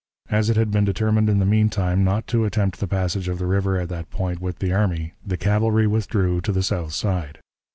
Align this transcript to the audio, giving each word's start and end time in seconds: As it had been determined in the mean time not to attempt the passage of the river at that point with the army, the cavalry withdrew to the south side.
As 0.31 0.49
it 0.49 0.57
had 0.57 0.71
been 0.71 0.83
determined 0.83 1.29
in 1.29 1.37
the 1.37 1.45
mean 1.45 1.69
time 1.69 2.03
not 2.03 2.25
to 2.25 2.43
attempt 2.43 2.79
the 2.79 2.87
passage 2.87 3.27
of 3.27 3.37
the 3.37 3.45
river 3.45 3.79
at 3.79 3.89
that 3.89 4.09
point 4.09 4.41
with 4.41 4.57
the 4.57 4.73
army, 4.73 5.13
the 5.23 5.37
cavalry 5.37 5.85
withdrew 5.85 6.41
to 6.41 6.51
the 6.51 6.63
south 6.63 6.93
side. 6.93 7.37